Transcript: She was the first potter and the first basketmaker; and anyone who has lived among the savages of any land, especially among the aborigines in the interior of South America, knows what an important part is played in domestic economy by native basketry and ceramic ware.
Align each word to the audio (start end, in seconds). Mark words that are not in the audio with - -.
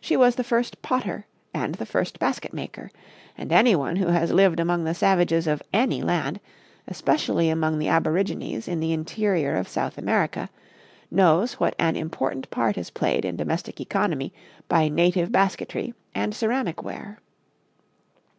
She 0.00 0.16
was 0.16 0.36
the 0.36 0.44
first 0.44 0.80
potter 0.80 1.26
and 1.52 1.74
the 1.74 1.84
first 1.84 2.18
basketmaker; 2.18 2.88
and 3.36 3.52
anyone 3.52 3.96
who 3.96 4.06
has 4.06 4.32
lived 4.32 4.60
among 4.60 4.84
the 4.84 4.94
savages 4.94 5.46
of 5.46 5.62
any 5.74 6.00
land, 6.00 6.40
especially 6.86 7.50
among 7.50 7.78
the 7.78 7.88
aborigines 7.88 8.66
in 8.66 8.80
the 8.80 8.94
interior 8.94 9.56
of 9.56 9.68
South 9.68 9.98
America, 9.98 10.48
knows 11.10 11.60
what 11.60 11.76
an 11.78 11.96
important 11.96 12.48
part 12.48 12.78
is 12.78 12.88
played 12.88 13.26
in 13.26 13.36
domestic 13.36 13.78
economy 13.78 14.32
by 14.68 14.88
native 14.88 15.30
basketry 15.30 15.92
and 16.14 16.34
ceramic 16.34 16.82
ware. 16.82 17.20